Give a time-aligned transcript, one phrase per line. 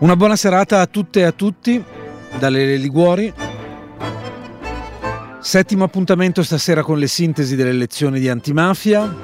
[0.00, 1.84] Una buona serata a tutte e a tutti
[2.38, 3.30] dalle Liguori.
[5.40, 9.14] Settimo appuntamento stasera con le sintesi delle lezioni di antimafia.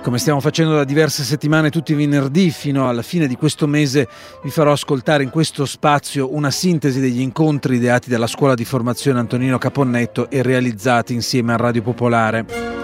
[0.00, 4.06] Come stiamo facendo da diverse settimane tutti i venerdì fino alla fine di questo mese
[4.44, 9.18] vi farò ascoltare in questo spazio una sintesi degli incontri ideati dalla scuola di formazione
[9.18, 12.83] Antonino Caponnetto e realizzati insieme a Radio Popolare.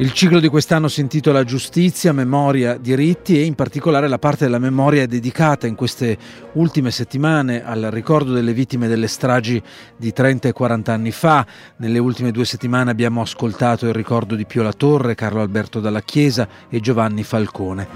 [0.00, 4.58] Il ciclo di quest'anno si intitola Giustizia, Memoria, Diritti e in particolare la parte della
[4.58, 6.16] memoria è dedicata in queste
[6.54, 9.62] ultime settimane al ricordo delle vittime delle stragi
[9.98, 11.46] di 30 e 40 anni fa.
[11.76, 16.00] Nelle ultime due settimane abbiamo ascoltato il ricordo di Pio La Torre, Carlo Alberto Dalla
[16.00, 17.86] Chiesa e Giovanni Falcone.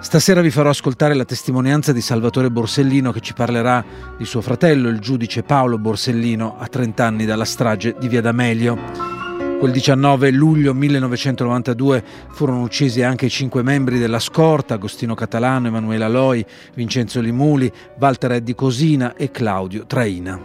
[0.00, 3.84] Stasera vi farò ascoltare la testimonianza di Salvatore Borsellino che ci parlerà
[4.16, 9.19] di suo fratello, il giudice Paolo Borsellino, a 30 anni dalla strage di Via D'Amelio.
[9.60, 16.42] Quel 19 luglio 1992 furono uccisi anche cinque membri della scorta, Agostino Catalano, Emanuela Loi,
[16.72, 20.40] Vincenzo Limuli, Walter Eddi Cosina e Claudio Traina.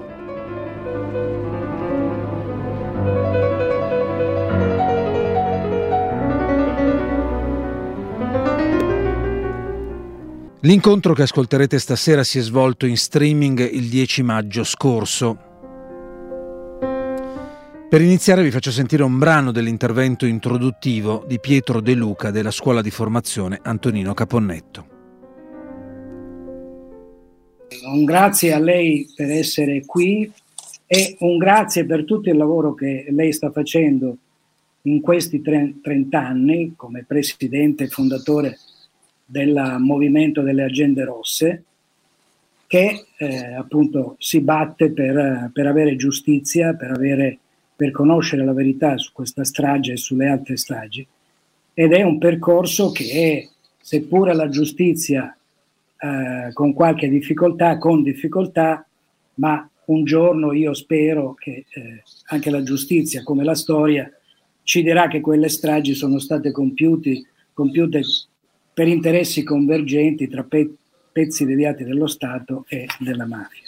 [10.59, 15.44] L'incontro che ascolterete stasera si è svolto in streaming il 10 maggio scorso.
[17.95, 22.81] Per iniziare vi faccio sentire un brano dell'intervento introduttivo di Pietro De Luca della scuola
[22.81, 24.87] di formazione Antonino Caponnetto.
[27.85, 30.29] Un grazie a lei per essere qui
[30.85, 34.17] e un grazie per tutto il lavoro che lei sta facendo
[34.81, 38.57] in questi 30 anni come presidente e fondatore
[39.23, 41.63] del movimento delle agende rosse
[42.67, 47.39] che eh, appunto si batte per, per avere giustizia, per avere
[47.75, 51.05] per conoscere la verità su questa strage e sulle altre stragi
[51.77, 53.49] ed è un percorso che,
[53.81, 55.37] seppure la giustizia
[55.97, 58.87] eh, con qualche difficoltà, con difficoltà,
[59.35, 64.09] ma un giorno io spero che eh, anche la giustizia, come la storia,
[64.63, 68.01] ci dirà che quelle stragi sono state compiute, compiute
[68.73, 70.75] per interessi convergenti tra pe-
[71.11, 73.64] pezzi deviati dello Stato e della mafia.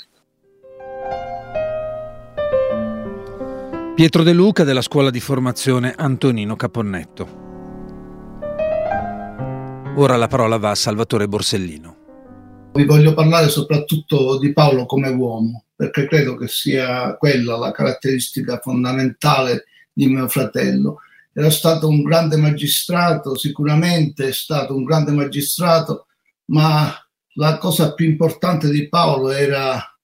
[3.97, 7.27] Pietro De Luca della scuola di formazione Antonino Caponnetto.
[9.95, 11.97] Ora la parola va a Salvatore Borsellino.
[12.73, 18.59] Vi voglio parlare soprattutto di Paolo come uomo, perché credo che sia quella la caratteristica
[18.59, 20.99] fondamentale di mio fratello.
[21.33, 26.05] Era stato un grande magistrato, sicuramente è stato un grande magistrato,
[26.51, 26.93] ma
[27.33, 29.96] la cosa più importante di Paolo era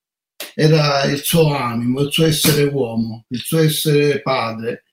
[0.56, 4.86] era il suo animo, il suo essere uomo, il suo essere padre.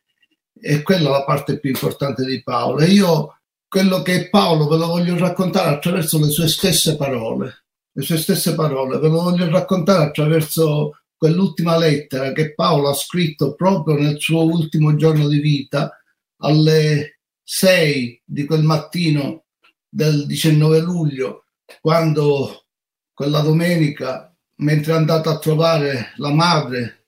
[0.60, 2.80] E quella è la parte più importante di Paolo.
[2.80, 7.64] E io quello che è Paolo ve lo voglio raccontare attraverso le sue stesse parole.
[7.92, 13.54] Le sue stesse parole ve lo voglio raccontare attraverso quell'ultima lettera che Paolo ha scritto
[13.54, 15.90] proprio nel suo ultimo giorno di vita,
[16.38, 19.44] alle 6 di quel mattino
[19.88, 21.44] del 19 luglio,
[21.80, 22.64] quando
[23.12, 27.06] quella domenica mentre è andato a trovare la madre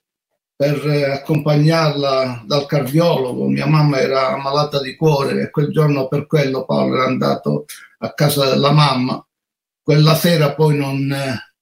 [0.55, 3.47] per eh, accompagnarla dal cardiologo.
[3.47, 7.65] Mia mamma era malata di cuore e quel giorno per quello Paolo era andato
[7.99, 9.25] a casa della mamma.
[9.81, 11.53] Quella sera poi non, eh,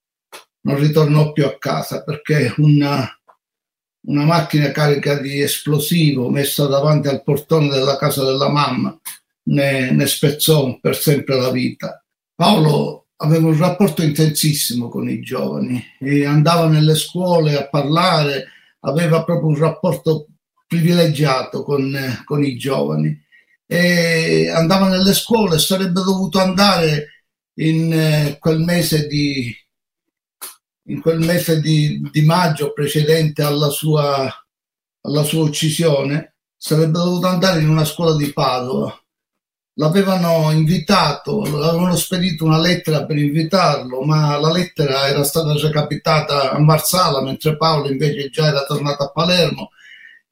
[0.62, 3.10] non ritornò più a casa perché una,
[4.08, 8.98] una macchina carica di esplosivo messa davanti al portone della casa della mamma
[9.44, 12.04] ne, ne spezzò per sempre la vita.
[12.36, 18.48] Paolo aveva un rapporto intensissimo con i giovani e andava nelle scuole a parlare,
[18.82, 20.28] aveva proprio un rapporto
[20.68, 21.96] privilegiato con,
[22.26, 23.20] con i giovani.
[23.66, 29.54] E andava nelle scuole, sarebbe dovuto andare in eh, quel mese di,
[31.02, 34.30] quel mese di, di maggio precedente alla sua,
[35.02, 38.94] alla sua uccisione, sarebbe dovuto andare in una scuola di Padova
[39.76, 46.60] l'avevano invitato, avevano spedito una lettera per invitarlo, ma la lettera era stata recapitata a
[46.60, 49.72] Marsala, mentre Paolo invece già era tornato a Palermo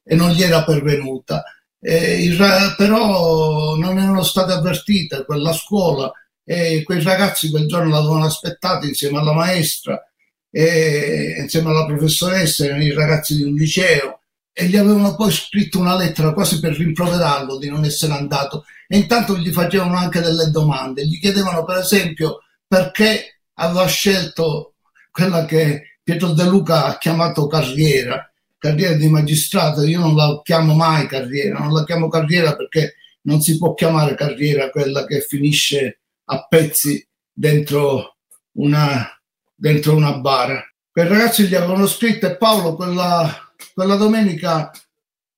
[0.03, 1.43] e non gli era pervenuta.
[1.81, 2.37] Il,
[2.75, 6.11] però non erano state avvertite quella scuola
[6.43, 10.03] e quei ragazzi quel giorno l'avevano aspettato insieme alla maestra
[10.51, 14.18] e insieme alla professoressa, i ragazzi di un liceo
[14.59, 18.97] e gli avevano poi scritto una lettera quasi per rimproverarlo di non essere andato e
[18.97, 24.73] intanto gli facevano anche delle domande, gli chiedevano per esempio perché aveva scelto
[25.11, 30.73] quella che Pietro De Luca ha chiamato carriera, carriera di magistrato, io non la chiamo
[30.73, 35.99] mai carriera, non la chiamo carriera perché non si può chiamare carriera quella che finisce
[36.25, 38.17] a pezzi dentro
[38.57, 39.07] una,
[39.55, 40.61] dentro una bara.
[40.91, 43.48] Quei ragazzi gli avevano scritto e Paolo quella,
[43.79, 44.69] quella domenica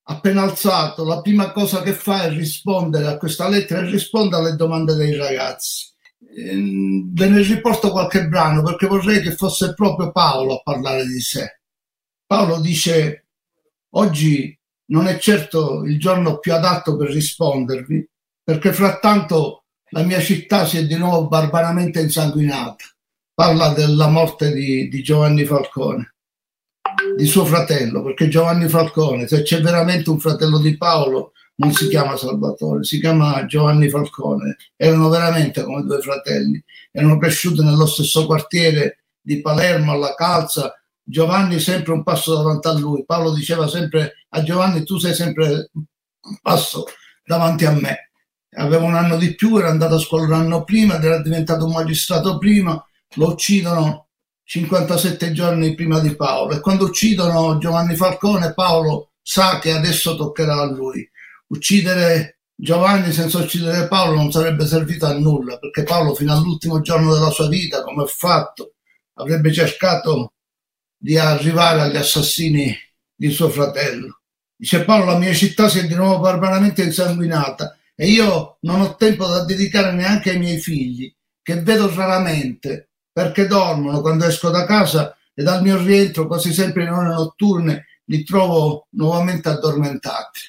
[0.05, 4.55] appena alzato, la prima cosa che fa è rispondere a questa lettera e risponde alle
[4.55, 5.93] domande dei ragazzi.
[6.35, 11.19] Ehm, ve ne riporto qualche brano perché vorrei che fosse proprio Paolo a parlare di
[11.19, 11.59] sé.
[12.25, 13.27] Paolo dice,
[13.91, 18.09] oggi non è certo il giorno più adatto per rispondervi,
[18.43, 22.85] perché frattanto la mia città si è di nuovo barbaramente insanguinata.
[23.35, 26.10] Parla della morte di, di Giovanni Falcone,
[27.15, 31.87] di suo fratello, perché Giovanni Falcone, se c'è veramente un fratello di Paolo, non si
[31.87, 34.57] chiama Salvatore, si chiama Giovanni Falcone.
[34.75, 40.73] Erano veramente come due fratelli, erano cresciuti nello stesso quartiere di Palermo, alla Calza.
[41.03, 43.05] Giovanni sempre un passo davanti a lui.
[43.05, 46.85] Paolo diceva sempre a Giovanni: Tu sei sempre un passo
[47.23, 48.11] davanti a me
[48.55, 51.71] aveva un anno di più, era andato a scuola un anno prima era diventato un
[51.71, 52.83] magistrato prima,
[53.15, 54.07] lo uccidono
[54.51, 60.59] 57 giorni prima di Paolo e quando uccidono Giovanni Falcone Paolo sa che adesso toccherà
[60.59, 61.09] a lui.
[61.47, 67.13] Uccidere Giovanni senza uccidere Paolo non sarebbe servito a nulla perché Paolo fino all'ultimo giorno
[67.13, 68.73] della sua vita, come ha fatto,
[69.19, 70.33] avrebbe cercato
[70.97, 72.77] di arrivare agli assassini
[73.15, 74.19] di suo fratello.
[74.53, 78.97] Dice Paolo, la mia città si è di nuovo barbaramente insanguinata e io non ho
[78.97, 81.09] tempo da dedicare neanche ai miei figli,
[81.41, 86.83] che vedo raramente perché dormono quando esco da casa e dal mio rientro quasi sempre
[86.83, 90.39] in ore notturne li trovo nuovamente addormentati.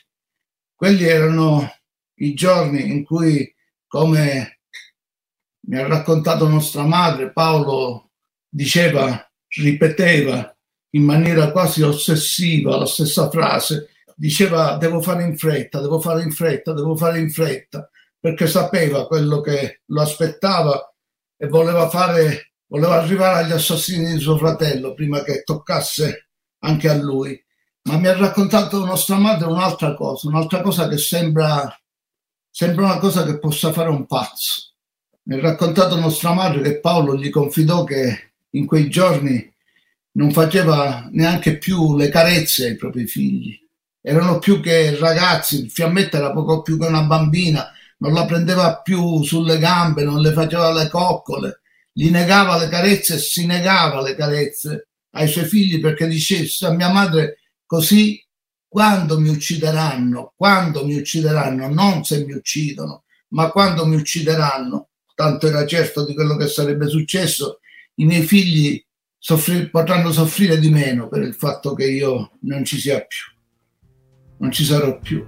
[0.74, 1.70] Quelli erano
[2.16, 3.52] i giorni in cui,
[3.86, 4.60] come
[5.66, 8.10] mi ha raccontato nostra madre, Paolo
[8.48, 10.54] diceva, ripeteva
[10.94, 16.32] in maniera quasi ossessiva la stessa frase, diceva devo fare in fretta, devo fare in
[16.32, 17.88] fretta, devo fare in fretta,
[18.18, 20.92] perché sapeva quello che lo aspettava
[21.36, 26.28] e voleva fare, voleva arrivare agli assassini di suo fratello prima che toccasse
[26.60, 27.38] anche a lui.
[27.82, 31.70] Ma mi ha raccontato nostra madre un'altra cosa, un'altra cosa che sembra,
[32.50, 34.72] sembra una cosa che possa fare un pazzo.
[35.24, 39.52] Mi ha raccontato nostra madre che Paolo gli confidò che in quei giorni
[40.12, 43.58] non faceva neanche più le carezze ai propri figli,
[44.00, 48.80] erano più che ragazzi, il fiammetta era poco più che una bambina, non la prendeva
[48.80, 51.61] più sulle gambe, non le faceva le coccole,
[51.92, 56.72] gli negava le carezze e si negava le carezze ai suoi figli perché dicesse a
[56.72, 58.24] mia madre così
[58.66, 65.46] quando mi uccideranno, quando mi uccideranno, non se mi uccidono, ma quando mi uccideranno, tanto
[65.46, 67.60] era certo di quello che sarebbe successo,
[67.96, 68.82] i miei figli
[69.18, 73.32] soffri- potranno soffrire di meno per il fatto che io non ci sia più
[74.42, 75.24] non ci sarò più.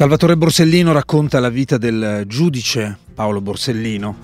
[0.00, 4.16] Salvatore Borsellino racconta la vita del giudice Paolo Borsellino.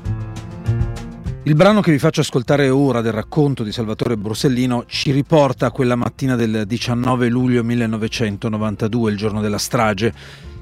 [1.43, 5.71] Il brano che vi faccio ascoltare ora del racconto di Salvatore Borsellino ci riporta a
[5.71, 10.15] quella mattina del 19 luglio 1992, il giorno della strage,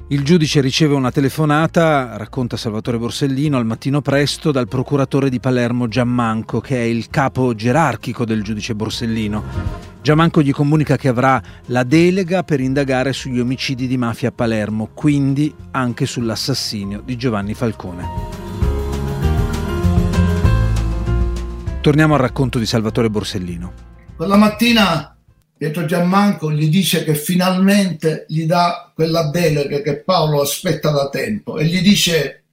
[0.09, 5.87] il giudice riceve una telefonata, racconta Salvatore Borsellino, al mattino presto dal procuratore di Palermo
[5.87, 9.43] Giammanco, che è il capo gerarchico del giudice Borsellino.
[10.03, 14.89] Giammanco gli comunica che avrà la delega per indagare sugli omicidi di mafia a Palermo,
[14.93, 18.07] quindi anche sull'assassinio di Giovanni Falcone.
[21.81, 23.73] Torniamo al racconto di Salvatore Borsellino.
[24.15, 25.14] Quella mattina
[25.65, 31.57] Pietro Giammanco gli dice che finalmente gli dà quella delega che Paolo aspetta da tempo
[31.57, 32.43] e gli dice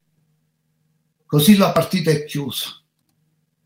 [1.26, 2.70] così la partita è chiusa.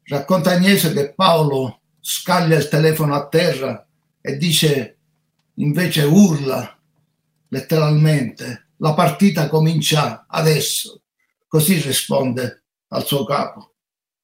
[0.03, 3.87] Racconta Agnese che Paolo scaglia il telefono a terra
[4.21, 4.97] e dice
[5.55, 6.77] invece urla
[7.47, 11.03] letteralmente la partita comincia adesso.
[11.47, 13.75] Così risponde al suo capo,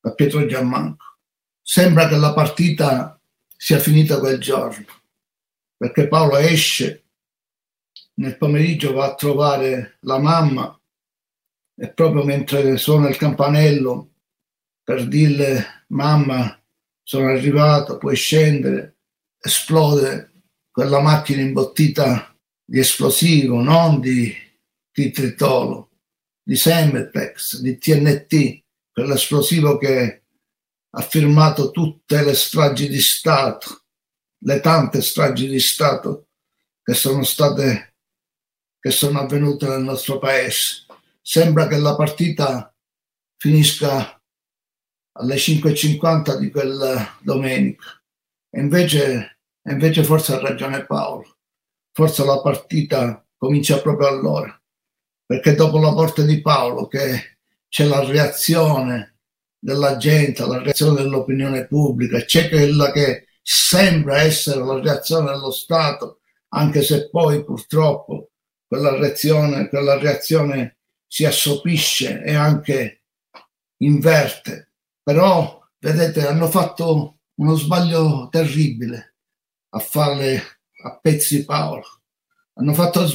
[0.00, 1.04] a Pietro Giammanco.
[1.62, 3.20] Sembra che la partita
[3.56, 5.00] sia finita quel giorno
[5.82, 7.06] perché Paolo esce,
[8.18, 10.80] nel pomeriggio va a trovare la mamma
[11.74, 14.12] e proprio mentre suona il campanello
[14.84, 16.56] per dirle mamma
[17.02, 18.98] sono arrivato, puoi scendere,
[19.40, 22.32] esplode quella macchina imbottita
[22.64, 24.32] di esplosivo, non di,
[24.88, 25.90] di tritolo,
[26.44, 28.62] di Sempex, di TNT,
[28.92, 30.22] quell'esplosivo che
[30.90, 33.81] ha firmato tutte le stragi di Stato
[34.44, 36.28] le tante stragi di Stato
[36.82, 37.96] che sono state,
[38.78, 40.86] che sono avvenute nel nostro paese.
[41.20, 42.74] Sembra che la partita
[43.36, 44.20] finisca
[45.12, 47.86] alle 5.50 di quella domenica.
[48.56, 51.36] Invece, invece forse ha ragione Paolo,
[51.92, 54.60] forse la partita comincia proprio allora,
[55.24, 59.18] perché dopo la morte di Paolo che c'è la reazione
[59.58, 66.20] della gente, la reazione dell'opinione pubblica, c'è quella che sembra essere la reazione dello Stato,
[66.48, 68.30] anche se poi purtroppo
[68.66, 73.02] quella reazione, quella reazione si assopisce e anche
[73.78, 74.72] inverte.
[75.02, 79.16] Però, vedete, hanno fatto uno sbaglio terribile
[79.70, 80.42] a farle
[80.84, 81.84] a pezzi Paolo.
[82.54, 83.06] Hanno fatto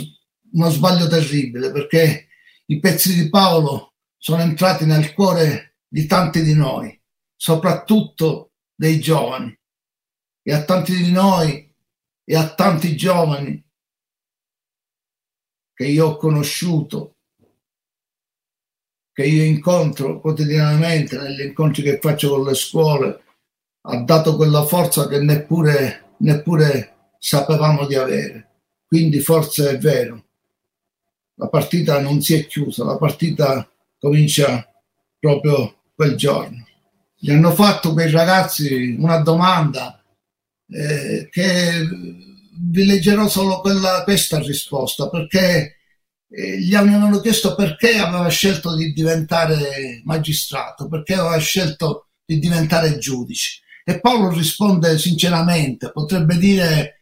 [0.51, 2.27] uno sbaglio terribile perché
[2.67, 7.01] i pezzi di Paolo sono entrati nel cuore di tanti di noi,
[7.35, 9.56] soprattutto dei giovani.
[10.47, 11.75] E a tanti di noi
[12.23, 13.61] e a tanti giovani
[15.73, 17.17] che io ho conosciuto
[19.11, 23.23] che io incontro quotidianamente negli incontri che faccio con le scuole
[23.81, 28.61] ha dato quella forza che neppure, neppure sapevamo di avere.
[28.85, 30.27] Quindi forse è vero,
[31.33, 34.65] la partita non si è chiusa, la partita comincia
[35.19, 36.65] proprio quel giorno.
[37.17, 39.96] Gli hanno fatto quei ragazzi una domanda
[40.69, 41.87] eh, che
[42.59, 45.77] vi leggerò solo quella, questa risposta perché
[46.29, 53.61] gli avevano chiesto perché aveva scelto di diventare magistrato, perché aveva scelto di diventare giudice.
[53.85, 56.99] E Paolo risponde sinceramente, potrebbe dire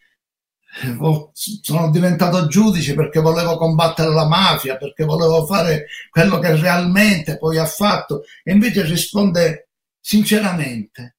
[0.84, 6.56] eh, oh, sono diventato giudice perché volevo combattere la mafia, perché volevo fare quello che
[6.56, 9.70] realmente poi ha fatto, e invece risponde
[10.00, 11.15] sinceramente.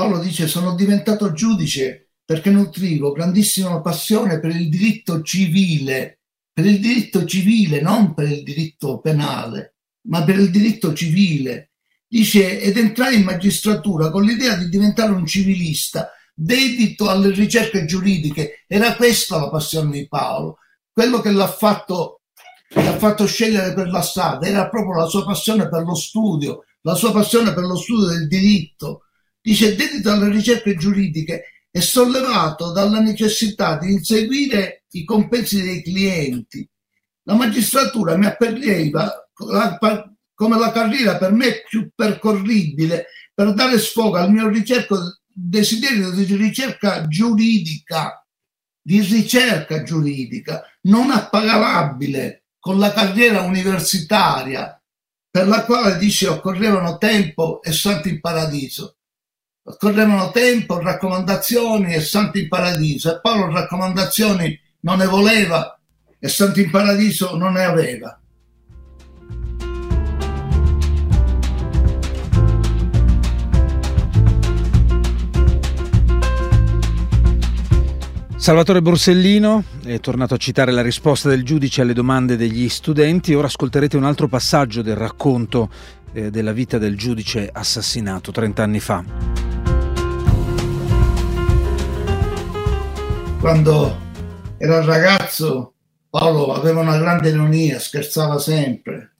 [0.00, 6.20] Paolo dice sono diventato giudice perché nutrivo grandissima passione per il diritto civile
[6.54, 9.76] per il diritto civile, non per il diritto penale,
[10.08, 11.72] ma per il diritto civile.
[12.06, 18.64] Dice, ed entrare in magistratura con l'idea di diventare un civilista, dedito alle ricerche giuridiche.
[18.66, 20.58] Era questa la passione di Paolo.
[20.92, 22.22] Quello che l'ha fatto,
[22.70, 26.94] l'ha fatto scegliere per la strada era proprio la sua passione per lo studio, la
[26.94, 29.04] sua passione per lo studio del diritto.
[29.42, 36.68] Dice, dedito alle ricerche giuridiche è sollevato dalla necessità di inseguire i compensi dei clienti.
[37.22, 39.28] La magistratura mi appariva
[40.34, 46.24] come la carriera per me più percorribile per dare sfogo al mio ricerco, desiderio di
[46.34, 48.26] ricerca giuridica,
[48.82, 54.78] di ricerca giuridica, non appagabile con la carriera universitaria
[55.30, 58.96] per la quale dice occorrevano tempo e santi in paradiso
[59.78, 65.78] correvano tempo, raccomandazioni e santi in paradiso e Paolo raccomandazioni non ne voleva
[66.18, 68.14] e santi in paradiso non ne aveva.
[78.36, 83.34] Salvatore Borsellino è tornato a citare la risposta del giudice alle domande degli studenti.
[83.34, 85.68] Ora ascolterete un altro passaggio del racconto
[86.14, 89.49] eh, della vita del giudice assassinato 30 anni fa.
[93.40, 93.98] Quando
[94.58, 95.74] era ragazzo
[96.10, 99.16] Paolo aveva una grande ironia, scherzava sempre,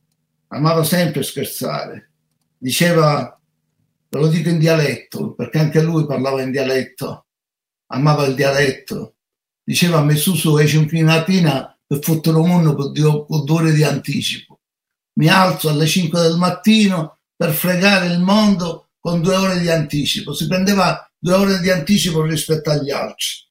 [0.48, 2.10] amava sempre scherzare.
[2.58, 3.40] Diceva,
[4.08, 7.26] ve lo dico in dialetto, perché anche lui parlava in dialetto,
[7.92, 9.14] amava il dialetto.
[9.64, 14.60] Diceva, mi su esce un mattina per fottere un mondo con due ore di anticipo.
[15.14, 20.34] Mi alzo alle 5 del mattino per fregare il mondo con due ore di anticipo.
[20.34, 23.48] Si prendeva due ore di anticipo rispetto agli altri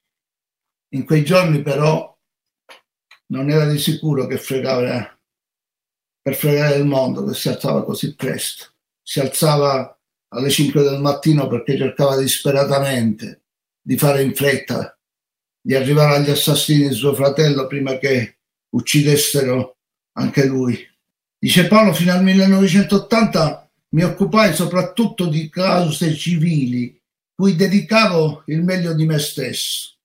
[0.90, 2.18] in quei giorni però
[3.28, 5.18] non era di sicuro che fregava
[6.22, 8.74] per fregare il mondo che si alzava così presto.
[9.02, 9.98] Si alzava
[10.30, 13.44] alle 5 del mattino perché cercava disperatamente
[13.82, 14.98] di fare in fretta,
[15.62, 18.38] di arrivare agli assassini di suo fratello prima che
[18.70, 19.78] uccidessero
[20.14, 20.88] anche lui.
[21.38, 27.00] Dice Paolo, fino al 1980 mi occupai soprattutto di cause civili,
[27.34, 29.99] cui dedicavo il meglio di me stesso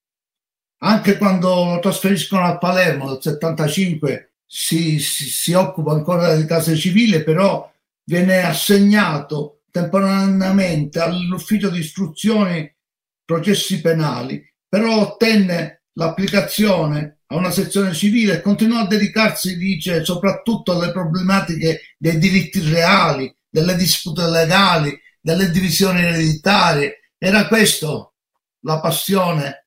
[0.85, 6.77] anche quando lo trasferiscono a Palermo nel 75 si, si, si occupa ancora di case
[6.77, 7.71] civile, però
[8.05, 12.77] viene assegnato temporaneamente all'ufficio di istruzione
[13.25, 20.73] processi penali, però ottenne l'applicazione a una sezione civile e continuò a dedicarsi, dice, soprattutto
[20.73, 27.13] alle problematiche dei diritti reali, delle dispute legali, delle divisioni ereditarie.
[27.17, 28.17] Era questo
[28.61, 29.64] la passione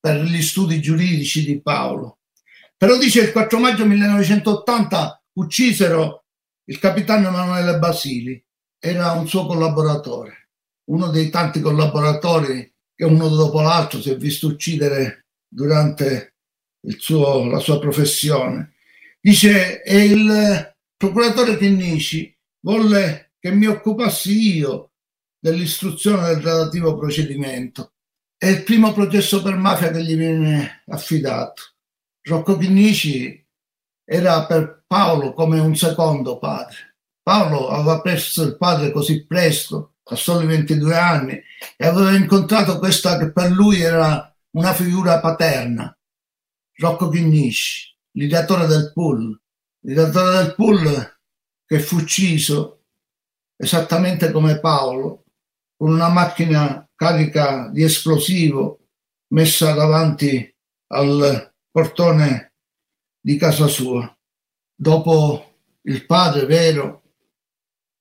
[0.00, 2.20] per gli studi giuridici di Paolo.
[2.76, 6.24] Però dice il 4 maggio 1980 uccisero
[6.64, 8.42] il capitano Emanuele Basili,
[8.78, 10.50] era un suo collaboratore,
[10.84, 16.36] uno dei tanti collaboratori che uno dopo l'altro si è visto uccidere durante
[16.96, 18.74] suo, la sua professione.
[19.20, 24.92] Dice, e il procuratore Chinnici volle che mi occupassi io
[25.38, 27.92] dell'istruzione del relativo procedimento.
[28.42, 31.62] È il primo processo per mafia che gli viene affidato.
[32.22, 33.46] Rocco Chinnici
[34.02, 36.96] era per Paolo come un secondo padre.
[37.22, 41.38] Paolo aveva perso il padre così presto, a soli 22 anni,
[41.76, 45.94] e aveva incontrato questa che per lui era una figura paterna,
[46.76, 49.38] Rocco Chinnici, l'ideatore del pool,
[49.80, 51.18] l'ideatore del pool
[51.66, 52.84] che fu ucciso
[53.54, 55.24] esattamente come Paolo,
[55.76, 58.88] con una macchina carica di esplosivo
[59.28, 60.54] messa davanti
[60.88, 62.52] al portone
[63.18, 64.14] di casa sua.
[64.74, 65.54] Dopo
[65.84, 67.02] il padre vero,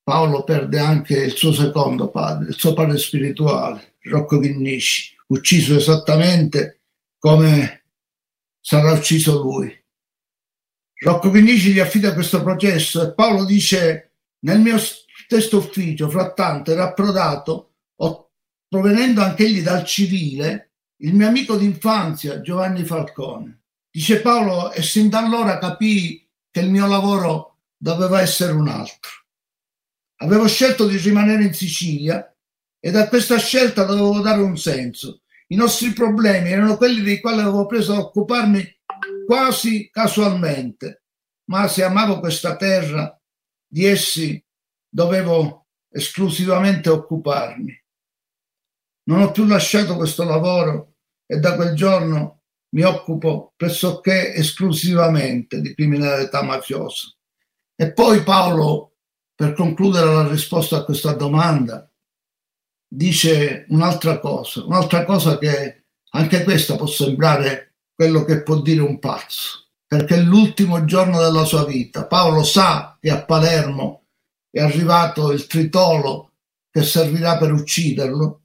[0.04, 6.82] Paolo perde anche il suo secondo padre, il suo padre spirituale, Rocco Chinnici, ucciso esattamente
[7.18, 7.86] come
[8.60, 9.74] sarà ucciso lui.
[11.04, 16.90] Rocco Chinnici gli affida questo processo e Paolo dice nel mio stesso ufficio, frattanto, era
[16.90, 17.76] approdato,
[18.70, 23.64] provenendo anch'egli dal civile, il mio amico d'infanzia Giovanni Falcone.
[23.90, 29.10] Dice Paolo e sin da allora capii che il mio lavoro doveva essere un altro.
[30.18, 32.32] Avevo scelto di rimanere in Sicilia
[32.80, 35.22] e da questa scelta dovevo dare un senso.
[35.48, 38.78] I nostri problemi erano quelli dei quali avevo preso a occuparmi
[39.26, 41.04] quasi casualmente,
[41.46, 43.20] ma se amavo questa terra,
[43.68, 44.44] di essi
[44.88, 47.79] dovevo esclusivamente occuparmi.
[49.10, 52.42] Non ho più lasciato questo lavoro e da quel giorno
[52.76, 57.08] mi occupo pressoché esclusivamente di criminalità mafiosa.
[57.76, 58.98] E poi Paolo,
[59.34, 61.92] per concludere la risposta a questa domanda,
[62.88, 69.00] dice un'altra cosa, un'altra cosa che anche questa può sembrare quello che può dire un
[69.00, 72.06] pazzo, perché è l'ultimo giorno della sua vita.
[72.06, 74.04] Paolo sa che a Palermo
[74.52, 76.34] è arrivato il tritolo
[76.70, 78.44] che servirà per ucciderlo,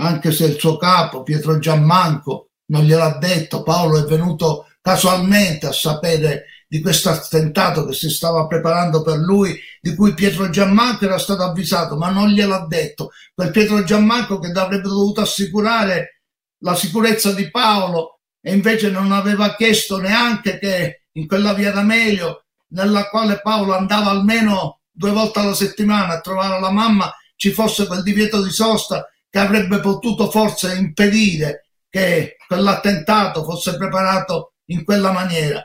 [0.00, 3.62] anche se il suo capo, Pietro Giammanco, non gliel'ha detto.
[3.62, 9.58] Paolo è venuto casualmente a sapere di questo attentato che si stava preparando per lui,
[9.80, 13.10] di cui Pietro Giammanco era stato avvisato, ma non gliel'ha detto.
[13.34, 16.22] Quel Pietro Giammanco che avrebbe dovuto assicurare
[16.62, 22.44] la sicurezza di Paolo e invece non aveva chiesto neanche che in quella via d'Amelio,
[22.68, 27.86] nella quale Paolo andava almeno due volte alla settimana a trovare la mamma, ci fosse
[27.86, 35.10] quel divieto di sosta che avrebbe potuto forse impedire che quell'attentato fosse preparato in quella
[35.10, 35.64] maniera.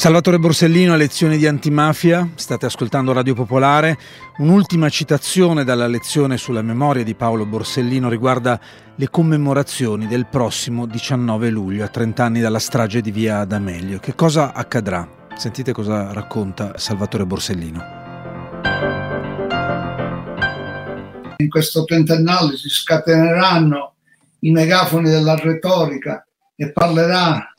[0.00, 3.98] Salvatore Borsellino, lezioni di antimafia, state ascoltando Radio Popolare.
[4.38, 8.58] Un'ultima citazione dalla lezione sulla memoria di Paolo Borsellino riguarda
[8.94, 13.98] le commemorazioni del prossimo 19 luglio, a 30 anni dalla strage di via D'Amelio.
[13.98, 15.06] Che cosa accadrà?
[15.36, 17.84] Sentite cosa racconta Salvatore Borsellino.
[21.36, 23.96] In questo trentennale si scateneranno
[24.38, 27.50] i megafoni della retorica e parlerà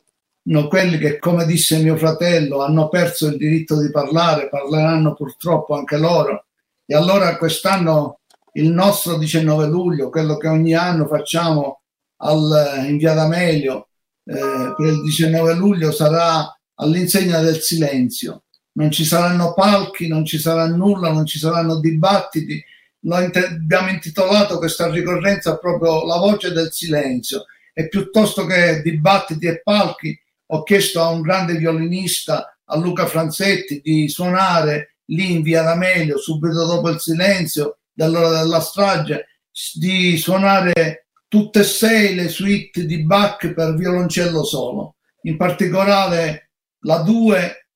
[0.44, 5.74] no, quelli che, come disse mio fratello, hanno perso il diritto di parlare, parleranno purtroppo
[5.74, 6.46] anche loro.
[6.84, 8.20] E allora quest'anno
[8.54, 11.82] il nostro 19 luglio, quello che ogni anno facciamo
[12.18, 13.88] al, in Via D'Amelio,
[14.24, 18.44] eh, per il 19 luglio sarà all'insegna del silenzio.
[18.74, 22.62] Non ci saranno palchi, non ci sarà nulla, non ci saranno dibattiti.
[23.00, 29.60] Noi abbiamo intitolato questa ricorrenza proprio La voce del silenzio e piuttosto che dibattiti e
[29.60, 30.18] palchi
[30.54, 36.18] ho chiesto a un grande violinista, a Luca Franzetti, di suonare lì in via D'Amelio,
[36.18, 39.28] subito dopo il silenzio dell'ora della strage,
[39.74, 46.98] di suonare tutte e sei le suite di Bach per violoncello solo, in particolare la
[46.98, 47.68] 2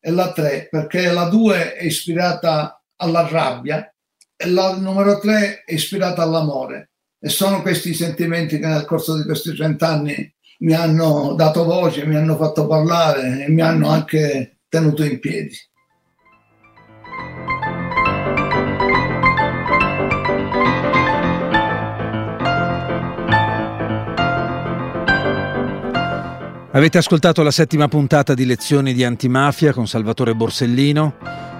[0.00, 3.94] e la 3, perché la 2 è ispirata alla rabbia
[4.34, 6.92] e la numero 3 è ispirata all'amore.
[7.20, 11.64] E sono questi i sentimenti che nel corso di questi 30 anni mi hanno dato
[11.64, 15.56] voce, mi hanno fatto parlare e mi hanno anche tenuto in piedi.
[26.74, 31.51] Avete ascoltato la settima puntata di Lezioni di antimafia con Salvatore Borsellino.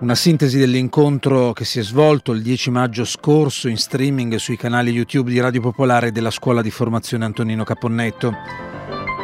[0.00, 4.92] Una sintesi dell'incontro che si è svolto il 10 maggio scorso in streaming sui canali
[4.92, 8.34] YouTube di Radio Popolare e della Scuola di Formazione Antonino Caponnetto.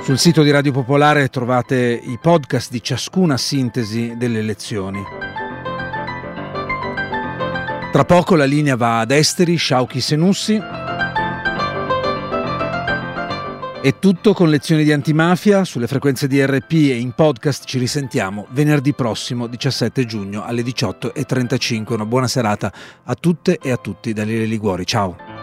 [0.02, 5.02] Sul sito di Radio Popolare trovate i podcast di ciascuna sintesi delle lezioni.
[7.90, 10.60] Tra poco la linea va ad Esteri, Sciauchi Senussi.
[13.86, 18.48] È tutto con lezioni di antimafia sulle frequenze di RP e in podcast ci risentiamo
[18.50, 21.92] venerdì prossimo 17 giugno alle 18.35.
[21.92, 22.72] Una buona serata
[23.04, 24.84] a tutte e a tutti da Lille Liguori.
[24.84, 25.35] Ciao!